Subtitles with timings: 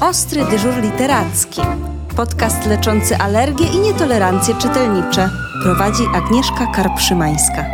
[0.00, 1.60] Ostry dyżur literacki.
[2.16, 5.30] Podcast leczący alergie i nietolerancje czytelnicze.
[5.62, 7.66] Prowadzi Agnieszka Karpszymańska.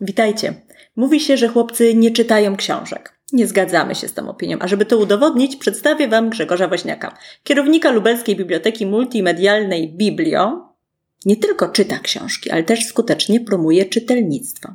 [0.00, 0.54] Witajcie.
[0.96, 3.18] Mówi się, że chłopcy nie czytają książek.
[3.32, 7.90] Nie zgadzamy się z tą opinią, a żeby to udowodnić, przedstawię Wam Grzegorza Woźniaka, kierownika
[7.90, 10.74] Lubelskiej Biblioteki Multimedialnej Biblio.
[11.24, 14.68] Nie tylko czyta książki, ale też skutecznie promuje czytelnictwo.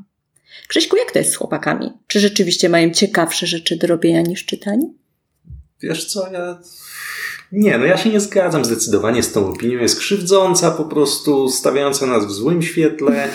[0.68, 1.94] Krzyśku, jak to jest z chłopakami?
[2.08, 4.94] Czy rzeczywiście mają ciekawsze rzeczy do robienia niż czytanie?
[5.82, 6.60] Wiesz co, ja...
[7.52, 9.80] Nie, no ja się nie zgadzam zdecydowanie z tą opinią.
[9.80, 13.28] Jest krzywdząca, po prostu stawiająca nas w złym świetle.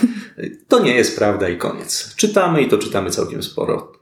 [0.69, 2.15] To nie jest prawda i koniec.
[2.17, 3.93] Czytamy i to czytamy całkiem sporo.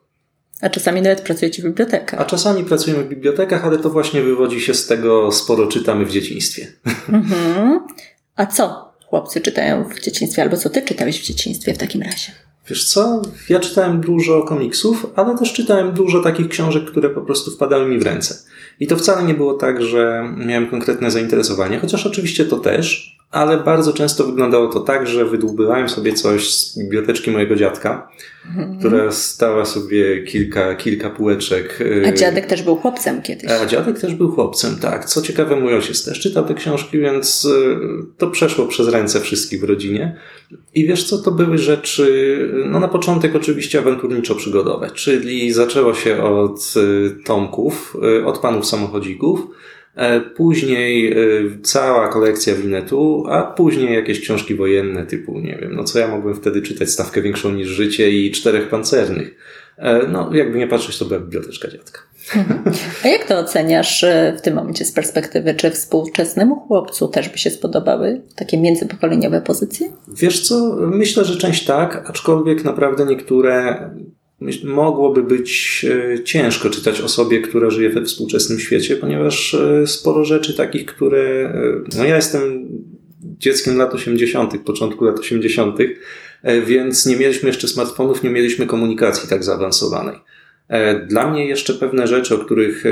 [0.60, 2.20] A czasami nawet pracujecie w bibliotekach.
[2.20, 6.10] A czasami pracujemy w bibliotekach, ale to właśnie wywodzi się z tego, sporo czytamy w
[6.10, 6.73] dzieciństwie.
[7.09, 7.80] Mhm.
[8.37, 12.32] A co chłopcy czytają w dzieciństwie, albo co ty czytałeś w dzieciństwie w takim razie?
[12.68, 17.50] Wiesz co, ja czytałem dużo komiksów, ale też czytałem dużo takich książek, które po prostu
[17.50, 18.34] wpadały mi w ręce.
[18.80, 23.57] I to wcale nie było tak, że miałem konkretne zainteresowanie, chociaż oczywiście to też, ale
[23.57, 28.09] bardzo często wyglądało to tak, że wydłubywałem sobie coś z biblioteczki mojego dziadka,
[28.46, 28.79] mhm.
[28.79, 31.79] która stała sobie kilka, kilka półeczek.
[32.09, 33.51] A dziadek też był chłopcem kiedyś.
[33.51, 35.04] A dziadek też był chłopcem, tak.
[35.04, 37.79] Co ciekawe, mój ojciec też czytał te książki, więc y,
[38.19, 40.16] to przeszło przez ręce wszystkich w rodzinie.
[40.74, 46.74] I wiesz co, to były rzeczy, no na początek oczywiście awanturniczo-przygodowe, czyli zaczęło się od
[46.77, 49.41] y, tomków, y, od panów samochodzików,
[50.36, 51.16] później e,
[51.62, 56.34] cała kolekcja winetu, a później jakieś książki wojenne typu, nie wiem, no co ja mogłem
[56.34, 59.34] wtedy czytać, stawkę większą niż życie i czterech pancernych.
[59.78, 62.00] E, no, jakby nie patrzeć, to była biblioteczka dziadka.
[62.36, 62.62] Mhm.
[63.04, 64.04] A jak to oceniasz
[64.38, 65.54] w tym momencie z perspektywy?
[65.54, 69.88] Czy współczesnemu chłopcu też by się spodobały takie międzypokoleniowe pozycje?
[70.08, 73.91] Wiesz co, myślę, że część tak, aczkolwiek naprawdę niektóre
[74.65, 75.84] mogłoby być
[76.15, 81.53] e, ciężko czytać osobie, która żyje we współczesnym świecie, ponieważ e, sporo rzeczy takich, które.
[81.94, 82.69] E, no ja jestem
[83.20, 85.78] dzieckiem lat 80., początku lat 80.,
[86.66, 90.16] więc nie mieliśmy jeszcze smartfonów, nie mieliśmy komunikacji tak zaawansowanej.
[91.09, 92.84] Dla mnie jeszcze pewne rzeczy, o których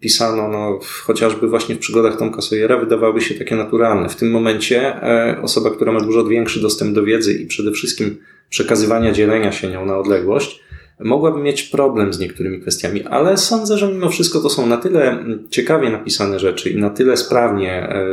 [0.00, 4.08] pisano, no, chociażby właśnie w przygodach Tomka Sawyera, wydawały się takie naturalne.
[4.08, 5.00] W tym momencie
[5.42, 8.16] osoba, która ma dużo większy dostęp do wiedzy i przede wszystkim
[8.50, 10.62] przekazywania, dzielenia się nią na odległość,
[11.00, 15.24] mogłaby mieć problem z niektórymi kwestiami, ale sądzę, że mimo wszystko to są na tyle
[15.50, 18.04] ciekawie napisane rzeczy i na tyle sprawnie, e,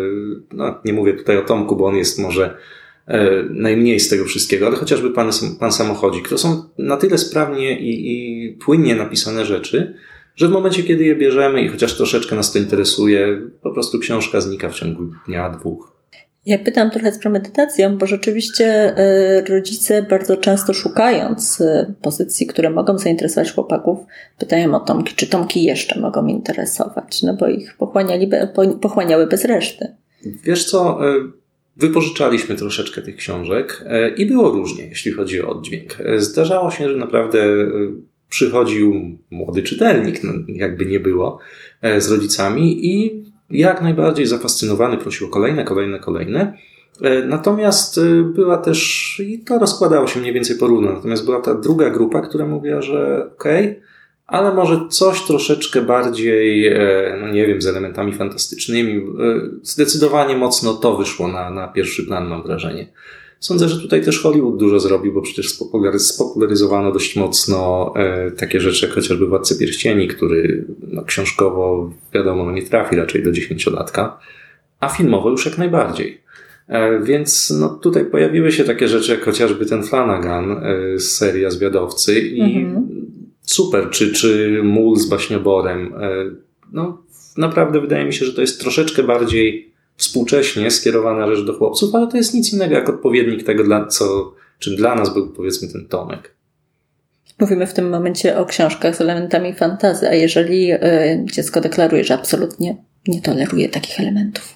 [0.54, 2.56] no, nie mówię tutaj o Tomku, bo on jest może e,
[3.50, 5.30] najmniej z tego wszystkiego, ale chociażby pan,
[5.60, 9.96] pan samochodzik, to są na tyle sprawnie i, i płynnie napisane rzeczy,
[10.36, 14.42] że w momencie, kiedy je bierzemy i chociaż troszeczkę nas to interesuje, po prostu książka
[14.42, 15.96] znika w ciągu dnia, dwóch.
[16.46, 22.70] Ja pytam trochę z premedytacją, bo rzeczywiście e, rodzice bardzo często szukając e, pozycji, które
[22.70, 24.00] mogą zainteresować chłopaków,
[24.40, 28.30] pytają o Tomki, czy Tomki jeszcze mogą interesować, no bo ich pochłaniali,
[28.82, 29.96] pochłaniały bez reszty.
[30.44, 31.14] Wiesz co, e,
[31.78, 33.86] wypożyczaliśmy troszeczkę tych książek
[34.18, 35.98] i było różnie, jeśli chodzi o oddźwięk.
[36.18, 37.44] Zdarzało się, że naprawdę
[38.30, 41.40] przychodził młody czytelnik, no jakby nie było,
[41.98, 46.58] z rodzicami i jak najbardziej zafascynowany prosił o kolejne, kolejne, kolejne.
[47.02, 51.56] E, natomiast e, była też, i to rozkładało się mniej więcej porówno, natomiast była ta
[51.56, 53.82] druga grupa, która mówiła, że okej, okay,
[54.28, 59.02] ale może coś troszeczkę bardziej, e, no nie wiem, z elementami fantastycznymi.
[59.62, 62.88] Zdecydowanie mocno to wyszło na, na pierwszy plan, mam wrażenie.
[63.40, 65.50] Sądzę, że tutaj też Hollywood dużo zrobił, bo przecież
[66.00, 72.52] spopularyzowano dość mocno e, takie rzeczy jak chociażby Władcy Pierścieni, który no, książkowo, wiadomo, no,
[72.52, 74.20] nie trafi raczej do dziesięciolatka,
[74.80, 76.22] a filmowo już jak najbardziej.
[76.68, 81.52] E, więc no, tutaj pojawiły się takie rzeczy jak chociażby ten Flanagan e, z serii
[81.52, 83.05] Zwiadowcy i mhm.
[83.46, 85.94] Super, czy, czy Mul z Baśnioborem.
[86.02, 86.10] E,
[86.72, 87.04] no,
[87.38, 92.08] naprawdę wydaje mi się, że to jest troszeczkę bardziej współcześnie skierowana rzecz do chłopców, ale
[92.08, 95.88] to jest nic innego jak odpowiednik tego, dla, co, czym dla nas był powiedzmy ten
[95.88, 96.36] Tomek.
[97.40, 100.80] Mówimy w tym momencie o książkach z elementami fantazy, a jeżeli y,
[101.34, 102.78] dziecko deklaruje, że absolutnie
[103.08, 104.56] nie toleruje takich elementów?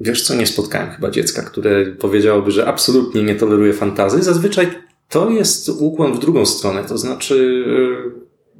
[0.00, 4.22] Wiesz co, nie spotkałem chyba dziecka, które powiedziałoby, że absolutnie nie toleruje fantazy.
[4.22, 4.68] Zazwyczaj
[5.08, 7.34] to jest ukłon w drugą stronę, to znaczy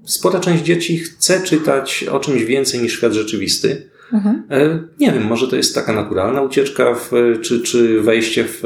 [0.04, 4.42] y, spora część dzieci chce czytać o czymś więcej niż świat rzeczywisty Mhm.
[4.50, 7.10] E, nie wiem, może to jest taka naturalna ucieczka, w,
[7.42, 8.62] czy, czy wejście w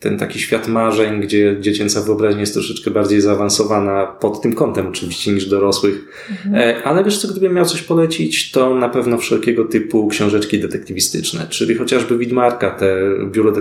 [0.00, 5.32] ten taki świat marzeń, gdzie dziecięca wyobraźnia jest troszeczkę bardziej zaawansowana pod tym kątem oczywiście
[5.32, 6.26] niż dorosłych.
[6.30, 6.76] Mhm.
[6.84, 11.74] Ale wiesz co, gdybym miał coś polecić, to na pewno wszelkiego typu książeczki detektywistyczne, czyli
[11.74, 12.96] chociażby Widmarka, te
[13.26, 13.52] biuro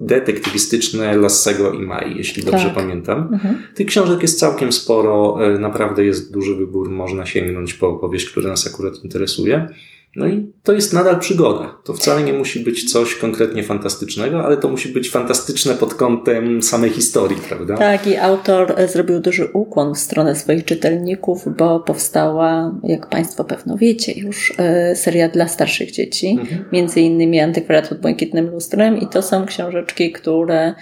[0.00, 2.74] detektywistyczne Lassego i Mai, jeśli dobrze tak.
[2.74, 3.28] pamiętam.
[3.32, 3.58] Mhm.
[3.74, 8.66] Tych książek jest całkiem sporo, naprawdę jest duży wybór, można sięgnąć po opowieść, która nas
[8.66, 9.68] akurat interesuje.
[10.16, 11.78] No i to jest nadal przygoda.
[11.84, 16.62] To wcale nie musi być coś konkretnie fantastycznego, ale to musi być fantastyczne pod kątem
[16.62, 17.76] samej historii, prawda?
[17.76, 23.44] Tak, i autor e, zrobił duży ukłon w stronę swoich czytelników, bo powstała, jak Państwo
[23.44, 26.64] pewno wiecie, już e, seria dla starszych dzieci, mhm.
[26.72, 30.74] między innymi Antykwarat pod błękitnym lustrem, i to są książeczki, które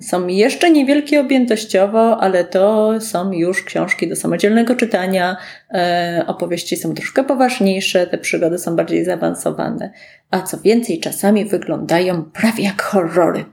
[0.00, 5.36] są jeszcze niewielkie objętościowo, ale to są już książki do samodzielnego czytania.
[6.26, 9.90] Opowieści są troszkę poważniejsze, te przygody są bardziej zaawansowane,
[10.30, 13.44] a co więcej, czasami wyglądają prawie jak horrory.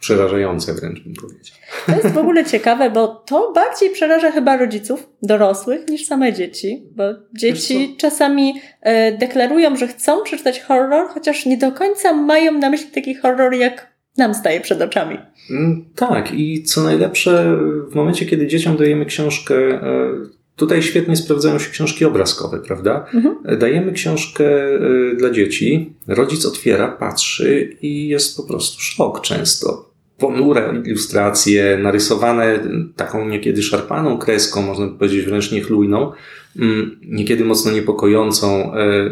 [0.00, 1.56] Przerażające wręcz bym powiedział.
[1.86, 6.82] To jest w ogóle ciekawe, bo to bardziej przeraża chyba rodziców, dorosłych, niż same dzieci,
[6.96, 12.70] bo dzieci czasami e, deklarują, że chcą przeczytać horror, chociaż nie do końca mają na
[12.70, 15.18] myśli taki horror jak nam staje przed oczami.
[15.50, 17.58] Mm, tak, i co najlepsze,
[17.90, 20.10] w momencie, kiedy dzieciom dajemy książkę, e,
[20.56, 23.06] tutaj świetnie sprawdzają się książki obrazkowe, prawda?
[23.14, 23.58] Mhm.
[23.58, 29.88] Dajemy książkę e, dla dzieci, rodzic otwiera, patrzy i jest po prostu szok często.
[30.18, 32.58] Ponure ilustracje, narysowane
[32.96, 36.12] taką niekiedy szarpaną kreską, można by powiedzieć wręcz niechlujną,
[36.58, 39.10] mm, niekiedy mocno niepokojącą e,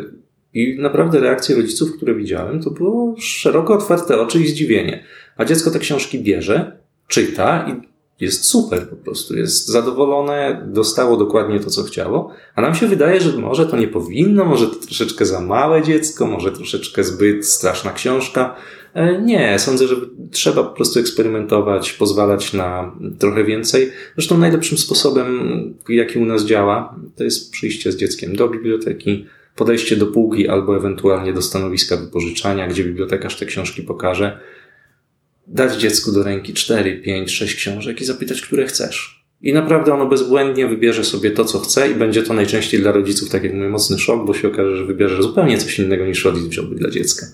[0.56, 5.04] i naprawdę reakcje rodziców, które widziałem, to było szeroko otwarte oczy i zdziwienie.
[5.36, 11.60] A dziecko te książki bierze, czyta i jest super po prostu, jest zadowolone, dostało dokładnie
[11.60, 15.26] to, co chciało, a nam się wydaje, że może to nie powinno, może to troszeczkę
[15.26, 18.56] za małe dziecko, może troszeczkę zbyt straszna książka.
[18.94, 19.96] E, nie, sądzę, że
[20.30, 23.90] trzeba po prostu eksperymentować, pozwalać na trochę więcej.
[24.14, 29.26] Zresztą najlepszym sposobem, jaki u nas działa, to jest przyjście z dzieckiem do biblioteki,
[29.56, 34.40] podejście do półki albo ewentualnie do stanowiska wypożyczania, gdzie bibliotekarz te książki pokaże,
[35.46, 39.26] dać dziecku do ręki 4, 5, 6 książek i zapytać, które chcesz.
[39.42, 43.30] I naprawdę ono bezbłędnie wybierze sobie to, co chce i będzie to najczęściej dla rodziców,
[43.30, 46.44] tak jak mówię, mocny szok, bo się okaże, że wybierze zupełnie coś innego niż rodzic
[46.44, 47.26] wziąłby dla dziecka.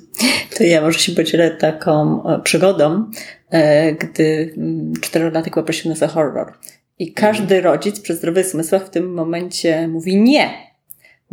[0.58, 3.10] To ja może się podzielę taką e, przygodą,
[3.50, 6.52] e, gdy mm, czterolatek poprosił nas o horror.
[6.98, 10.71] I każdy rodzic przy zdrowych zmysłach w tym momencie mówi nie,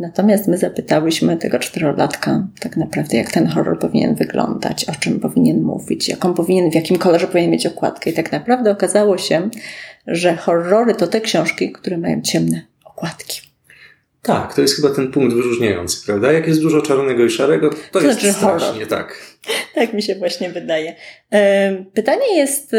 [0.00, 5.62] Natomiast my zapytałyśmy tego czterolatka tak naprawdę, jak ten horror powinien wyglądać, o czym powinien
[5.62, 8.10] mówić, jaką powinien, w jakim kolorze powinien mieć okładkę.
[8.10, 9.50] I tak naprawdę okazało się,
[10.06, 13.40] że horrory to te książki, które mają ciemne okładki.
[14.22, 16.32] Tak, to jest chyba ten punkt wyróżniający, prawda?
[16.32, 18.88] Jak jest dużo czarnego i szarego, to, to jest znaczy strasznie, horror.
[18.88, 19.18] tak.
[19.74, 20.94] Tak mi się właśnie wydaje.
[21.94, 22.72] Pytanie jest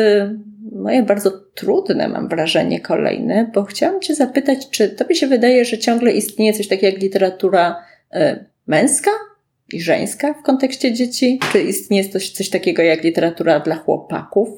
[0.72, 5.78] moje bardzo trudne, mam wrażenie, kolejne, bo chciałam Cię zapytać, czy Tobie się wydaje, że
[5.78, 7.76] ciągle istnieje coś takiego jak literatura
[8.14, 9.12] e, męska
[9.74, 11.40] i żeńska w kontekście dzieci?
[11.52, 14.50] Czy istnieje coś, coś takiego jak literatura dla chłopaków?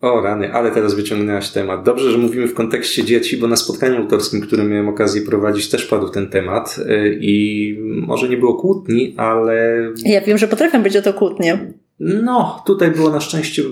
[0.00, 1.84] O rany, ale teraz wyciągnęłaś temat.
[1.84, 5.86] Dobrze, że mówimy w kontekście dzieci, bo na spotkaniu autorskim, które miałem okazję prowadzić, też
[5.86, 7.76] padł ten temat e, i
[8.06, 9.78] może nie było kłótni, ale...
[10.04, 11.72] Ja wiem, że potrafią być o to kłótnie.
[12.00, 13.62] No, tutaj było na szczęście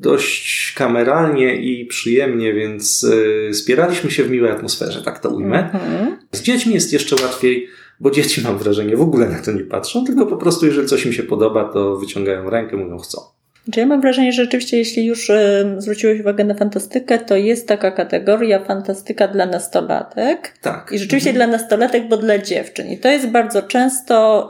[0.00, 5.70] dość kameralnie i przyjemnie, więc yy, spieraliśmy się w miłej atmosferze, tak to ujmę.
[5.72, 6.16] Mhm.
[6.32, 7.68] Z dziećmi jest jeszcze łatwiej,
[8.00, 11.06] bo dzieci, mam wrażenie, w ogóle na to nie patrzą, tylko po prostu, jeżeli coś
[11.06, 13.35] im się podoba, to wyciągają rękę, mówią chcą.
[13.72, 17.68] Czy ja mam wrażenie, że rzeczywiście, jeśli już y, zwróciłeś uwagę na fantastykę, to jest
[17.68, 20.52] taka kategoria fantastyka dla nastolatek.
[20.62, 20.90] Tak.
[20.92, 21.50] I rzeczywiście mhm.
[21.50, 22.86] dla nastolatek, bo dla dziewczyn.
[22.86, 24.48] I to jest bardzo często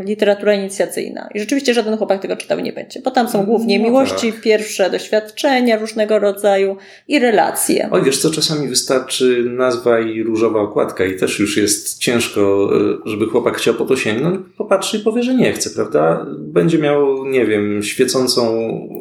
[0.00, 1.28] y, literatura inicjacyjna.
[1.34, 4.32] I rzeczywiście żaden chłopak tego czytał nie będzie, bo tam są mm, głównie no miłości,
[4.32, 4.40] tak.
[4.40, 6.76] pierwsze doświadczenia różnego rodzaju
[7.08, 7.88] i relacje.
[7.90, 12.70] Oj, wiesz co, czasami wystarczy nazwa i różowa okładka i też już jest ciężko,
[13.06, 14.40] y, żeby chłopak chciał po to sięgnąć.
[14.58, 16.26] Popatrzy i powie, że nie chce, prawda?
[16.38, 18.51] Będzie miał, nie wiem, świecącą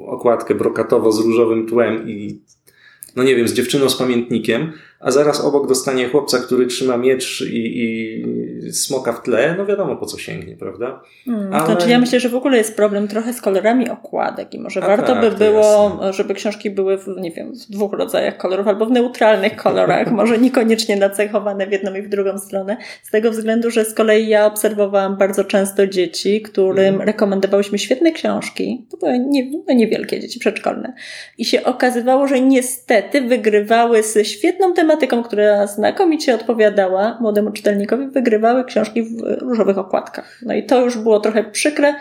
[0.08, 2.40] okładkę brokatowo z różowym tłem i
[3.16, 7.42] no nie wiem, z dziewczyną z pamiętnikiem, a zaraz obok dostanie chłopca, który trzyma miecz
[7.42, 8.24] i, i
[8.74, 11.02] smoka w tle, no wiadomo po co sięgnie, prawda?
[11.26, 11.66] Hmm, Ale...
[11.66, 14.88] Znaczy ja myślę, że w ogóle jest problem trochę z kolorami okładek i może a
[14.88, 18.86] warto tak, by było, żeby książki były w, nie wiem, w dwóch rodzajach kolorów albo
[18.86, 23.72] w neutralnych kolorach, może niekoniecznie nacechowane w jedną i w drugą stronę, z tego względu,
[23.72, 27.02] że z kolei ja obserwowałam bardzo często dzieci, którym hmm.
[27.02, 30.94] rekomendowałyśmy świetne książki, to były nie, no niewielkie dzieci przedszkolne
[31.38, 38.61] i się okazywało, że niestety wygrywały z świetną tematyką, która znakomicie odpowiadała młodemu czytelnikowi, wygrywały
[38.64, 40.40] książki w różowych okładkach.
[40.46, 41.96] No i to już było trochę przykre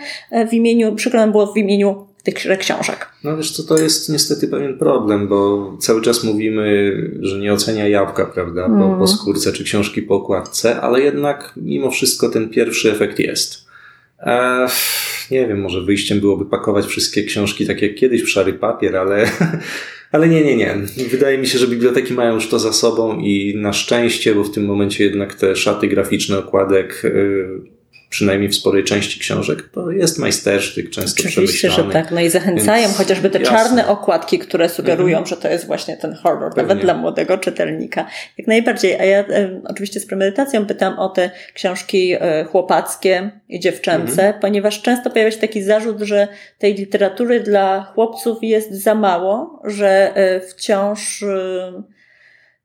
[0.50, 3.08] w imieniu, przykre było w imieniu tychże książek.
[3.24, 7.88] No wiesz co, to jest niestety pewien problem, bo cały czas mówimy, że nie ocenia
[7.88, 8.98] jabłka, prawda, po, Mm.
[8.98, 13.64] po skórce czy książki po okładce, ale jednak mimo wszystko ten pierwszy efekt jest.
[14.20, 14.66] E,
[15.30, 19.26] nie wiem, może wyjściem byłoby pakować wszystkie książki tak jak kiedyś w szary papier, ale,
[20.12, 20.76] ale nie, nie, nie.
[21.10, 24.50] Wydaje mi się, że biblioteki mają już to za sobą i na szczęście, bo w
[24.50, 27.79] tym momencie jednak te szaty graficzne okładek, y,
[28.10, 31.92] przynajmniej w sporej części książek, to jest majstersztyk, często Oczywiście, że przemyślany.
[32.04, 32.10] tak.
[32.14, 33.56] No i zachęcają Więc chociażby te jasne.
[33.56, 35.26] czarne okładki, które sugerują, Mhm.
[35.26, 36.62] że to jest właśnie ten horror, Pewnie.
[36.62, 38.06] nawet dla młodego czytelnika.
[38.38, 39.00] Jak najbardziej.
[39.00, 44.34] A ja e, oczywiście z premedytacją pytam o te książki e, chłopackie i dziewczęce, Mhm.
[44.40, 46.28] ponieważ często pojawia się taki zarzut, że
[46.58, 51.22] tej literatury dla chłopców jest za mało, że e, wciąż.
[51.22, 51.82] E,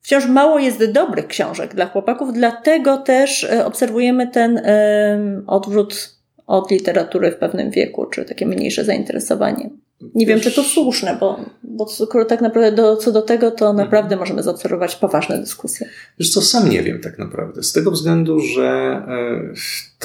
[0.06, 6.16] Wciąż mało jest dobrych książek dla chłopaków, dlatego też e, obserwujemy ten em, odwrót
[6.48, 9.70] od literatury w pewnym wieku, czy takie mniejsze zainteresowanie.
[10.16, 11.88] Nie wiem, czy to słuszne, bo, bo
[12.28, 15.90] tak naprawdę do, co do tego, to naprawdę możemy zaobserwować poważne dyskusje.
[16.20, 17.64] Wiesz co, sam nie wiem tak naprawdę.
[17.64, 19.54] Z tego względu, że e,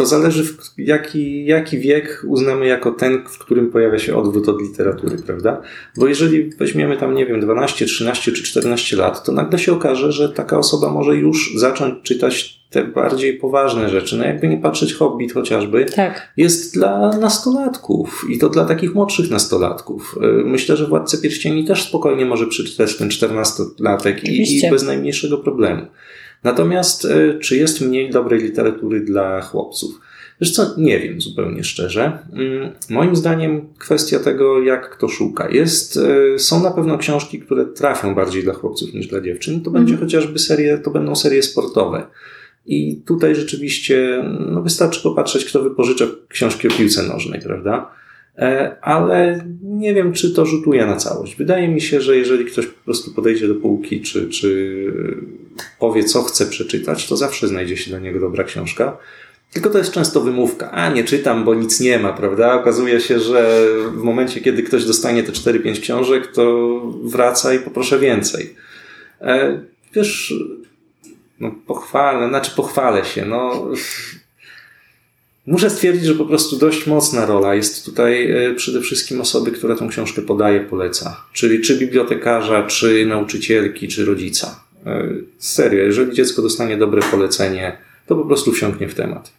[0.00, 0.44] to zależy,
[0.78, 5.62] jaki, jaki wiek uznamy jako ten, w którym pojawia się odwrót od literatury, prawda?
[5.96, 10.12] Bo jeżeli weźmiemy tam, nie wiem, 12, 13 czy 14 lat, to nagle się okaże,
[10.12, 14.16] że taka osoba może już zacząć czytać te bardziej poważne rzeczy.
[14.16, 16.32] No jakby nie patrzeć, Hobbit chociażby, Tak.
[16.36, 20.18] jest dla nastolatków i to dla takich młodszych nastolatków.
[20.22, 25.38] Y, Myślę, że Władcę Pierścieni też spokojnie może przeczytać ten 14-latek i, i bez najmniejszego
[25.38, 25.86] problemu.
[26.44, 30.00] Natomiast y, czy jest mniej dobrej literatury dla chłopców?
[30.40, 32.18] Wiesz co, nie wiem zupełnie szczerze.
[32.32, 35.48] Mm, Moim zdaniem kwestia tego, jak kto szuka.
[35.48, 39.62] Jest, y, są na pewno książki, które trafią bardziej dla chłopców niż dla dziewczyn.
[39.62, 42.06] To będzie chociażby serie, to będą serie sportowe.
[42.66, 47.90] I tutaj rzeczywiście no wystarczy popatrzeć, kto wypożycza książki o piłce nożnej, prawda?
[48.38, 51.36] E, Ale nie wiem, czy to rzutuje na całość.
[51.36, 54.92] Wydaje mi się, że jeżeli ktoś po prostu podejdzie do półki, czy, czy
[55.78, 58.98] powie, co chce przeczytać, to zawsze znajdzie się dla niego dobra książka.
[59.52, 60.70] Tylko to jest często wymówka.
[60.70, 62.54] A, nie czytam, bo nic nie ma, prawda?
[62.54, 67.98] Okazuje się, że w momencie, kiedy ktoś dostanie te 4-5 książek, to wraca i poproszę
[67.98, 68.54] więcej.
[69.20, 69.60] E,
[69.94, 70.34] Wiesz,
[71.40, 73.66] no pochwalę, znaczy pochwalę się, no.
[75.46, 79.76] Muszę stwierdzić, że po prostu dość mocna rola jest tutaj e, przede wszystkim osoby, która
[79.76, 81.24] tą książkę podaje, poleca.
[81.32, 84.64] Czyli czy bibliotekarza, czy nauczycielki, czy rodzica.
[84.86, 89.32] E, Serio, jeżeli dziecko dostanie dobre polecenie, to po prostu wsiąknie w temat.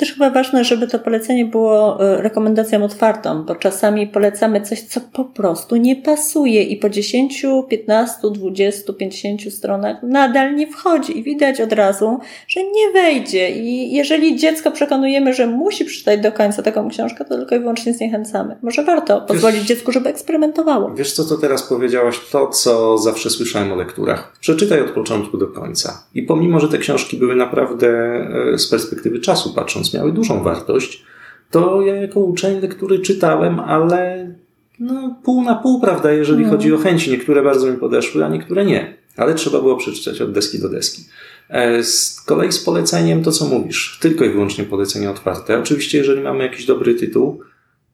[0.00, 4.82] To też chyba ważne, żeby to polecenie było e, rekomendacją otwartą, bo czasami polecamy coś,
[4.82, 11.18] co po prostu nie pasuje i po 10, 15, 20, 50 stronach nadal nie wchodzi
[11.18, 13.50] i widać od razu, że nie wejdzie.
[13.50, 17.94] I jeżeli dziecko przekonujemy, że musi przeczytać do końca taką książkę, to tylko i wyłącznie
[17.94, 18.56] zniechęcamy.
[18.62, 20.94] Może warto pozwolić dziecku, żeby eksperymentowało.
[20.94, 24.32] Wiesz co, to teraz powiedziałaś to, co zawsze słyszałem o lekturach.
[24.40, 26.02] Przeczytaj od początku do końca.
[26.14, 27.88] I pomimo, że te książki były naprawdę
[28.54, 31.04] e, z perspektywy czasu patrząc, miały dużą wartość,
[31.50, 34.30] to ja jako uczeń lektury czytałem, ale
[34.78, 36.50] no, pół na pół, prawda, jeżeli No.
[36.50, 37.10] chodzi o chęci.
[37.10, 38.94] Niektóre bardzo mi podeszły, a niektóre nie.
[39.16, 41.02] Ale trzeba było przeczytać od deski do deski.
[41.48, 45.58] E, Z kolei z poleceniem to, co mówisz, tylko i wyłącznie polecenie otwarte.
[45.58, 47.40] Oczywiście, jeżeli mamy jakiś dobry tytuł,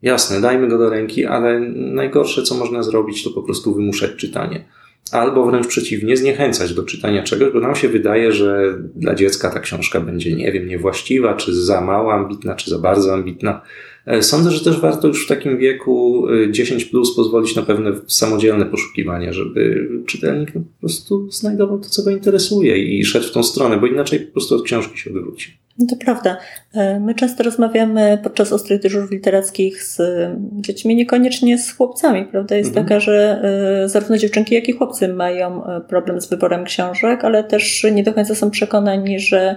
[0.01, 4.65] jasne, dajmy go do ręki, ale najgorsze, co można zrobić, to po prostu wymuszać czytanie.
[5.11, 9.59] Albo wręcz przeciwnie, zniechęcać do czytania czegoś, bo nam się wydaje, że dla dziecka ta
[9.59, 13.61] książka będzie, nie wiem, niewłaściwa, czy za mało ambitna, czy za bardzo ambitna.
[14.05, 17.91] E, Sądzę, że też warto już w takim wieku e, 10 plus pozwolić na pewne
[18.07, 23.31] samodzielne poszukiwania, żeby czytelnik no, po prostu znajdował to, co go interesuje i szedł w
[23.31, 25.57] tą stronę, bo inaczej po prostu od książki się odwróci.
[25.79, 26.37] No to prawda.
[26.73, 32.55] E, My często rozmawiamy podczas ostrych dyżurów literackich z e, dziećmi, niekoniecznie z chłopcami, prawda?
[32.55, 32.85] Jest Mhm.
[32.85, 33.41] taka, że
[33.83, 38.13] e, zarówno dziewczynki, jak i chłopcy mają problem z wyborem książek, ale też nie do
[38.13, 39.55] końca są przekonani, że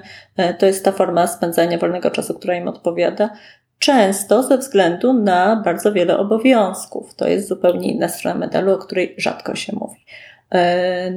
[0.59, 3.31] to jest ta forma spędzania wolnego czasu, która im odpowiada.
[3.79, 7.15] Często ze względu na bardzo wiele obowiązków.
[7.15, 10.01] To jest zupełnie inna strona medalu, o której rzadko się mówi.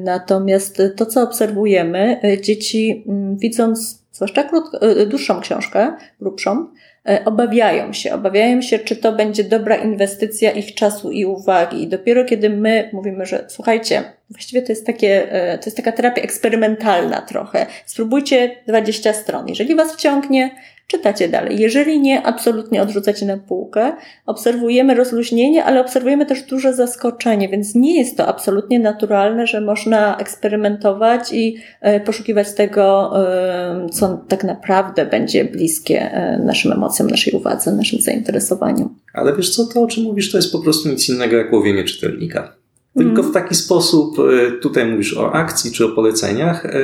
[0.04, 3.06] Natomiast to, co obserwujemy, dzieci
[3.36, 6.68] widząc zwłaszcza krótko, e, dłuższą książkę, grubszą,
[7.10, 8.14] e, obawiają się.
[8.14, 11.84] Obawiają się, czy to będzie dobra inwestycja ich czasu i uwagi.
[11.84, 15.28] I dopiero kiedy my mówimy, że słuchajcie, właściwie to jest, takie,
[15.62, 17.66] to jest taka terapia eksperymentalna trochę.
[17.86, 19.48] Spróbujcie 20 stron.
[19.48, 20.56] Jeżeli was wciągnie,
[20.94, 21.60] czytacie dalej.
[21.60, 23.94] Jeżeli nie, absolutnie odrzucacie na półkę.
[24.26, 30.18] Obserwujemy rozluźnienie, ale obserwujemy też duże zaskoczenie, więc nie jest to absolutnie naturalne, że można
[30.18, 37.34] eksperymentować i e, poszukiwać tego, e, co tak naprawdę będzie bliskie e, naszym emocjom, naszej
[37.34, 38.96] uwadze, naszym zainteresowaniom.
[39.14, 41.84] Ale wiesz co, to o czym mówisz, to jest po prostu nic innego jak łowienie
[41.84, 42.63] czytelnika.
[42.98, 43.32] Tylko Mm.
[43.32, 46.66] w taki sposób, e, tutaj mówisz o akcji czy o poleceniach.
[46.66, 46.80] E,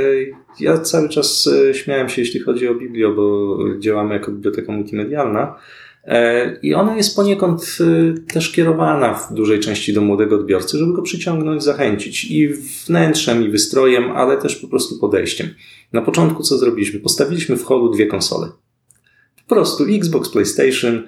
[0.59, 5.55] Ja cały czas e, śmiałem się, jeśli chodzi o Biblio, bo działamy jako biblioteka multimedialna.
[6.61, 7.77] I ona jest poniekąd
[8.33, 12.47] też kierowana w dużej części do młodego odbiorcy, żeby go przyciągnąć, zachęcić i
[12.87, 15.47] wnętrzem, i wystrojem, ale też po prostu podejściem.
[15.93, 16.99] Na początku co zrobiliśmy?
[16.99, 18.47] Postawiliśmy w holu dwie konsole.
[19.47, 21.01] Po prostu Xbox, PlayStation,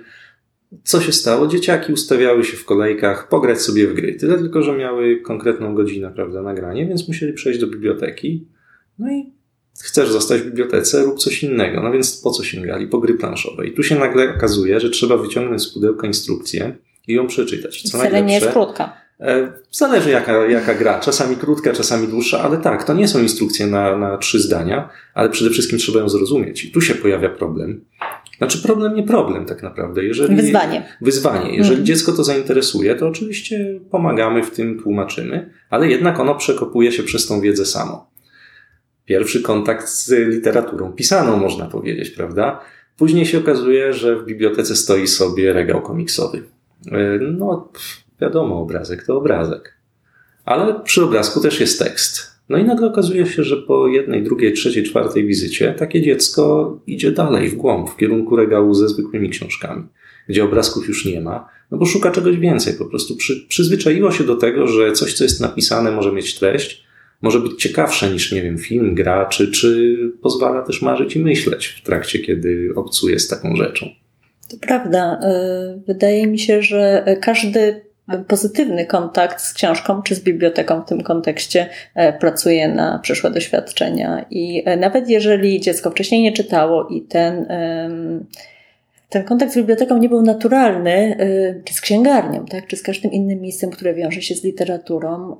[0.83, 1.47] co się stało?
[1.47, 4.13] Dzieciaki ustawiały się w kolejkach, pograć sobie w gry.
[4.13, 8.47] Tyle tylko, że miały konkretną godzinę, prawda, nagranie, więc musieli przejść do biblioteki.
[8.99, 9.33] No i
[9.83, 11.81] chcesz zostać w bibliotece, rób coś innego.
[11.83, 12.87] No więc po co sięgali?
[12.87, 13.67] Po gry planszowe.
[13.67, 16.75] I tu się nagle okazuje, że trzeba wyciągnąć z pudełka instrukcję
[17.07, 17.81] i ją przeczytać.
[17.81, 19.01] Co Wcale nie jest krótka.
[19.19, 20.99] E, Zależy jaka, jaka gra.
[20.99, 25.29] Czasami krótka, czasami dłuższa, ale tak, to nie są instrukcje na, na trzy zdania, ale
[25.29, 26.65] przede wszystkim trzeba ją zrozumieć.
[26.65, 27.85] I tu się pojawia problem.
[28.41, 30.03] Znaczy problem, nie problem tak naprawdę.
[30.03, 30.83] Jeżeli, Wyzwanie.
[31.01, 31.49] Wyzwanie.
[31.49, 31.85] Jeżeli Mhm.
[31.85, 37.27] dziecko to zainteresuje, to oczywiście pomagamy w tym, tłumaczymy, ale jednak ono przekopuje się przez
[37.27, 38.11] tą wiedzę samo.
[39.05, 42.59] Pierwszy kontakt z literaturą pisaną, można powiedzieć, prawda?
[42.97, 46.43] Później się okazuje, że w bibliotece stoi sobie regał komiksowy.
[46.91, 47.71] E, No,
[48.21, 49.77] wiadomo, obrazek to obrazek.
[50.45, 52.30] Ale przy obrazku też jest tekst.
[52.51, 57.11] No i nagle okazuje się, że po jednej, drugiej, trzeciej, czwartej wizycie takie dziecko idzie
[57.11, 59.83] dalej, w głąb, w kierunku regału ze zwykłymi książkami,
[60.27, 62.73] gdzie obrazków już nie ma, no bo szuka czegoś więcej.
[62.73, 66.83] Po prostu przy, przyzwyczaiło się do tego, że coś, co jest napisane, może mieć treść,
[67.21, 71.67] może być ciekawsze niż, nie wiem, film, gra, czy, czy pozwala też marzyć i myśleć
[71.67, 73.85] w trakcie, kiedy obcuje z taką rzeczą.
[74.49, 75.19] To prawda.
[75.77, 77.90] Y, Wydaje mi się, że każdy
[78.27, 84.25] pozytywny kontakt z książką czy z biblioteką w tym kontekście e, pracuje na przyszłe doświadczenia.
[84.29, 87.45] I e, nawet jeżeli dziecko wcześniej nie czytało i ten,
[89.11, 93.11] ten kontakt z biblioteką nie był naturalny, y, czy z księgarnią, tak, czy z każdym
[93.11, 95.37] innym miejscem, które wiąże się z literaturą,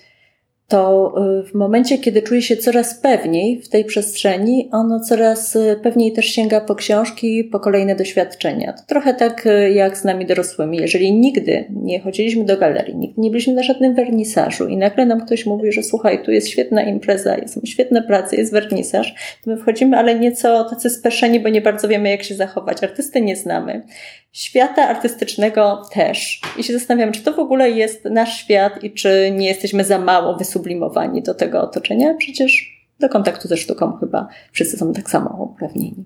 [0.71, 5.79] to y, w momencie, kiedy czuje się coraz pewniej w tej przestrzeni, ono coraz y,
[5.83, 8.73] pewniej też sięga po książki, po kolejne doświadczenia.
[8.73, 10.77] To trochę tak y, jak z nami dorosłymi.
[10.77, 15.25] Jeżeli nigdy nie chodziliśmy do galerii, nigdy nie byliśmy na żadnym wernisażu i nagle nam
[15.25, 19.57] ktoś mówi, że słuchaj, tu jest świetna impreza, są świetne prace, jest wernisaż, to my
[19.57, 22.83] wchodzimy, ale nieco tacy speszeni, bo nie bardzo wiemy, jak się zachować.
[22.83, 23.81] Artysty nie znamy.
[24.31, 26.41] Świata artystycznego też.
[26.57, 29.99] I się zastanawiam, czy to w ogóle jest nasz świat i czy nie jesteśmy za
[29.99, 32.13] mało wysublimowani do tego otoczenia.
[32.13, 36.05] Przecież do kontaktu ze sztuką chyba wszyscy są tak samo uprawnieni.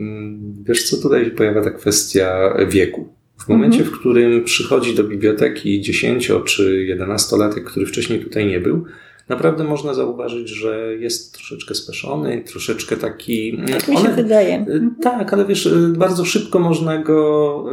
[0.00, 3.08] Mm, Wiesz co, tutaj się pojawia ta kwestia wieku.
[3.38, 8.84] W momencie, w którym przychodzi do biblioteki 10 czy 11-latek, który wcześniej tutaj nie był,
[9.30, 13.58] naprawdę można zauważyć, że jest troszeczkę speszony, troszeczkę taki.
[13.72, 14.66] Tak mi się one- wydaje.
[14.68, 17.64] Y, Tak, ale wiesz, y, bardzo szybko można go.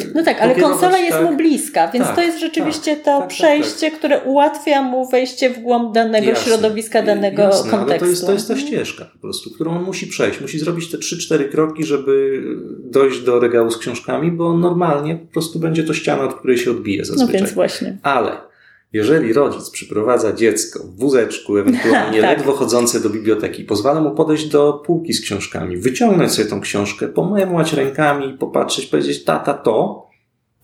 [0.00, 1.30] y, No tak, ale konsola jest tak.
[1.30, 5.50] mu bliska, więc Tak, to jest rzeczywiście tak, to tak, przejście, które ułatwia mu wejście
[5.50, 6.44] w głąb danego Jasne.
[6.52, 7.90] środowiska, danego Jasne, kontekstu.
[7.90, 10.40] Ale to jest, to jest ta ścieżka po prostu, którą on musi przejść.
[10.40, 12.42] Musi zrobić te 3-4 kroki, żeby
[12.84, 16.70] dojść do regału z książkami, bo normalnie po prostu będzie to ściana, od której się
[16.70, 17.40] odbije No zazwyczaj.
[17.40, 17.98] więc właśnie.
[18.02, 18.51] Ale
[18.92, 22.38] jeżeli rodzic przyprowadza dziecko w wózeczku, ewentualnie Tak.
[22.38, 27.08] ledwo chodzące do biblioteki, pozwala mu podejść do półki z książkami, wyciągnąć sobie tą książkę,
[27.08, 30.06] pomemłać rękami, popatrzeć, powiedzieć tata to,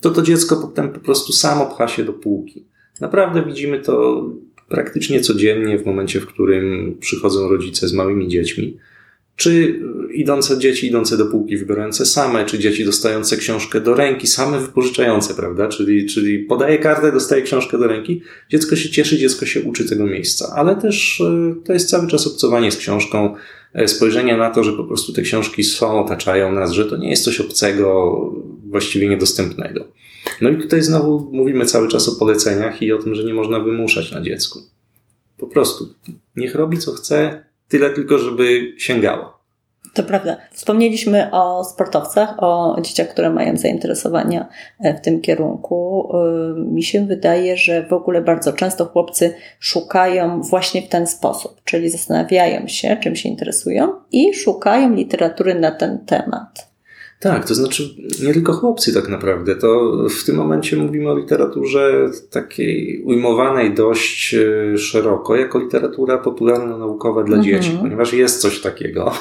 [0.01, 2.67] to to dziecko potem po prostu samo pcha się do półki.
[3.01, 4.25] Naprawdę widzimy to
[4.69, 8.79] praktycznie codziennie w momencie, w którym przychodzą rodzice z małymi dziećmi.
[9.39, 9.81] Czy
[10.15, 15.35] idące dzieci idące do półki, wybierające same, czy dzieci dostające książkę do ręki, same wypożyczające,
[15.35, 15.69] prawda?
[15.69, 20.07] Czyli, czyli podaje kartę, dostaje książkę do ręki, dziecko się cieszy, dziecko się uczy tego
[20.07, 20.53] miejsca.
[20.57, 23.35] Ale też e, to jest cały czas obcowanie z książką,
[23.75, 27.11] e, spojrzenie na to, że po prostu te książki są, otaczają nas, że to nie
[27.11, 28.15] jest coś obcego,
[28.67, 29.89] właściwie niedostępnego.
[30.41, 33.61] No i tutaj znowu mówimy cały czas o poleceniach i o tym, że nie można
[33.61, 34.59] wymuszać na dziecku.
[35.37, 35.95] Po prostu
[36.37, 39.39] niech robi co chce, tyle tylko, żeby sięgało.
[39.95, 40.37] To prawda.
[40.53, 44.49] Wspomnieliśmy o sportowcach, o dzieciach, które mają zainteresowania
[44.81, 46.09] e, w tym kierunku.
[46.57, 51.61] Y, Mi się wydaje, że w ogóle bardzo często chłopcy szukają właśnie w ten sposób,
[51.65, 56.68] czyli zastanawiają się, czym się interesują i szukają literatury na ten temat.
[57.21, 57.83] Tak, to znaczy
[58.27, 59.57] nie tylko chłopcy tak naprawdę.
[59.57, 67.23] To w tym momencie mówimy o literaturze takiej ujmowanej dość e, szeroko, jako literatura popularno-naukowa
[67.25, 67.45] dla Mhm.
[67.55, 69.13] dzieci, ponieważ jest coś takiego.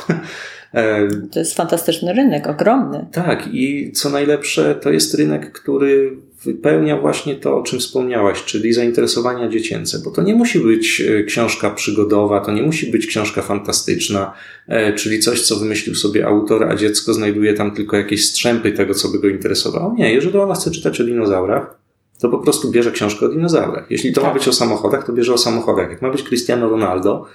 [0.73, 3.07] E, to jest fantastyczny rynek, ogromny.
[3.11, 8.73] Tak, i co najlepsze, to jest rynek, który wypełnia właśnie to, o czym wspomniałaś, czyli
[8.73, 13.41] zainteresowania dziecięce, bo to nie musi być e, książka przygodowa, to nie musi być książka
[13.41, 14.33] fantastyczna,
[14.67, 18.93] e, czyli coś, co wymyślił sobie autor, a dziecko znajduje tam tylko jakieś strzępy tego,
[18.93, 19.95] co by go interesowało.
[19.97, 21.77] Nie, jeżeli ona chce czytać o dinozaurach,
[22.19, 23.91] to po prostu bierze książkę o dinozaurach.
[23.91, 24.29] Jeśli to tak.
[24.29, 25.89] ma być o samochodach, to bierze o samochodach.
[25.89, 27.25] Jak ma być Cristiano Ronaldo,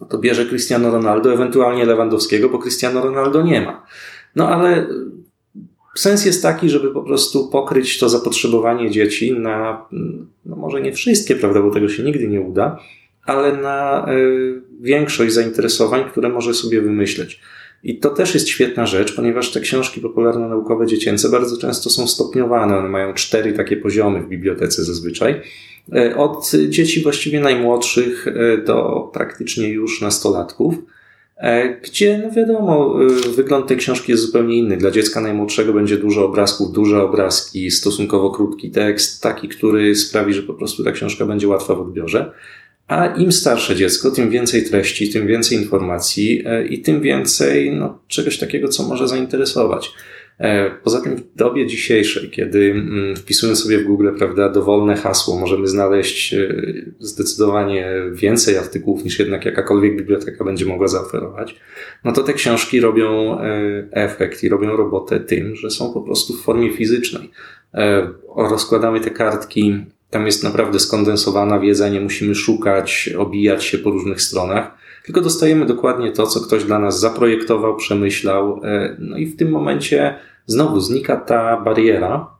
[0.00, 3.86] no to bierze Cristiano Ronaldo, ewentualnie Lewandowskiego, bo Cristiano Ronaldo nie ma.
[4.36, 4.86] No ale
[6.00, 9.86] sens jest taki, żeby po prostu pokryć to zapotrzebowanie dzieci na,
[10.46, 12.78] no może nie wszystkie, prawda, bo tego się nigdy nie uda,
[13.26, 17.40] ale na y, większość zainteresowań, które może sobie wymyśleć.
[17.82, 22.78] I to też jest świetna rzecz, ponieważ te książki popularno-naukowe dziecięce bardzo często są stopniowane.
[22.78, 25.40] One mają cztery takie poziomy w bibliotece zazwyczaj.
[25.94, 30.74] E, od dzieci właściwie najmłodszych e, do praktycznie już nastolatków,
[31.82, 32.94] gdzie, no wiadomo,
[33.36, 34.76] wygląd tej książki jest zupełnie inny.
[34.76, 40.42] Dla dziecka najmłodszego będzie dużo obrazków, duże obrazki, stosunkowo krótki tekst, taki, który sprawi, że
[40.42, 42.32] po prostu ta książka będzie łatwa w odbiorze.
[42.88, 48.38] A im starsze dziecko, tym więcej treści, tym więcej informacji i tym więcej no, czegoś
[48.38, 49.92] takiego, co może zainteresować.
[50.38, 55.40] E, poza tym w dobie dzisiejszej, kiedy mm, wpisując sobie w Google, prawda, dowolne hasło,
[55.40, 56.54] możemy znaleźć e,
[56.98, 61.56] zdecydowanie więcej artykułów niż jednak jakakolwiek biblioteka będzie mogła zaoferować,
[62.04, 66.32] no to te książki robią e, efekt i robią robotę tym, że są po prostu
[66.32, 67.30] w formie fizycznej.
[68.36, 74.22] Rozkładamy te kartki, tam jest naprawdę skondensowana wiedza, nie musimy szukać, obijać się po różnych
[74.22, 78.60] stronach tylko dostajemy dokładnie to, co ktoś dla nas zaprojektował, przemyślał.
[78.64, 80.14] E, no i w tym momencie
[80.46, 82.30] znowu znika ta bariera,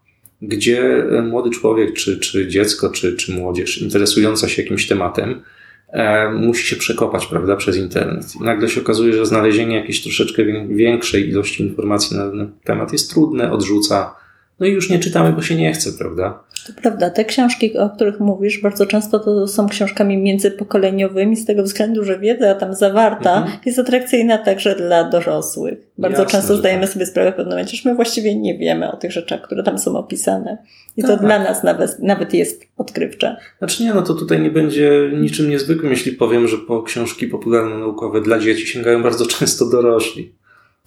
[0.43, 5.43] gdzie e, młody człowiek, czy, czy dziecko, czy, czy młodzież interesująca się jakimś tematem,
[5.89, 8.37] e, musi się przekopać, prawda, przez internet.
[8.41, 13.11] I nagle się okazuje, że znalezienie jakiejś troszeczkę większej ilości informacji na ten temat jest
[13.11, 14.15] trudne, odrzuca
[14.61, 16.45] no i już nie czytamy, bo się nie chce, prawda?
[16.66, 17.11] To prawda.
[17.11, 22.19] Te książki, o których mówisz, bardzo często to są książkami międzypokoleniowymi, z tego względu, że
[22.19, 23.59] wiedza tam zawarta mhm.
[23.66, 25.79] jest atrakcyjna także dla dorosłych.
[25.99, 26.92] Bardzo Jasne, często zdajemy tak.
[26.92, 29.79] sobie sprawę w pewnym momencie, że my właściwie nie wiemy o tych rzeczach, które tam
[29.79, 30.59] są opisane.
[30.97, 31.11] I tak.
[31.11, 33.37] to dla nas nawet, nawet jest odkrywcze.
[33.59, 38.21] Znaczy nie, no to tutaj nie będzie niczym niezwykłym, jeśli powiem, że po książki popularno-naukowe
[38.23, 40.33] dla dzieci sięgają bardzo często dorośli.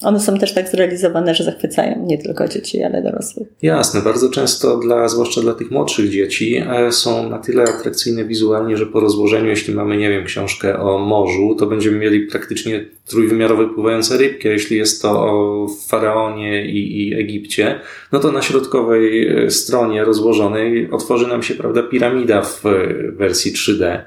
[0.03, 3.47] One są też tak zrealizowane, że zachwycają nie tylko dzieci, ale dorosłych.
[3.61, 8.77] Jasne, bardzo często, dla, zwłaszcza dla tych młodszych dzieci, e, są na tyle atrakcyjne wizualnie,
[8.77, 13.67] że po rozłożeniu, jeśli mamy, nie wiem, książkę o morzu, to będziemy mieli praktycznie trójwymiarowe
[13.67, 17.79] pływające rybki, a jeśli jest to o faraonie i, i Egipcie,
[18.11, 22.63] no to na środkowej e, stronie rozłożonej otworzy nam się, prawda, piramida w
[23.17, 24.01] wersji 3D.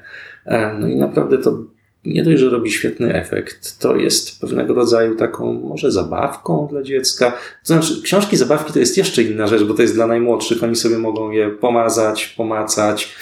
[0.45, 1.72] E, no i naprawdę to
[2.05, 7.31] nie dość, że robi świetny efekt, to jest pewnego rodzaju taką może zabawką dla dziecka.
[7.31, 10.75] To znaczy, książki zabawki to jest jeszcze inna rzecz, bo to jest dla najmłodszych, oni
[10.75, 13.15] sobie mogą je pomazać, pomacać.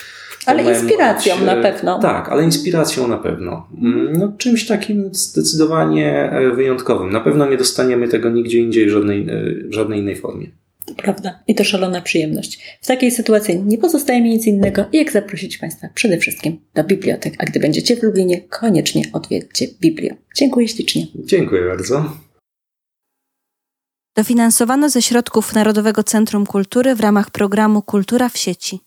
[0.45, 1.99] Ale inspiracją na pewno.
[1.99, 3.67] Tak, ale inspiracją na pewno.
[3.81, 7.11] Mm, no, czymś takim zdecydowanie e, wyjątkowym.
[7.11, 10.47] Na pewno nie dostaniemy tego nigdzie indziej w żadnej, e, w żadnej innej formie.
[10.97, 11.43] Prawda.
[11.47, 12.77] I to szalona przyjemność.
[12.81, 17.33] W takiej sytuacji nie pozostaje mi nic innego, jak zaprosić Państwa przede wszystkim do bibliotek.
[17.37, 20.15] A gdy będziecie w Lublinie, koniecznie odwiedźcie Biblię.
[20.35, 21.07] Dziękuję ślicznie.
[21.15, 22.17] Dziękuję bardzo.
[24.15, 28.79] Dofinansowano ze środków Narodowego Centrum Kultury w ramach programu Kultura w sieci.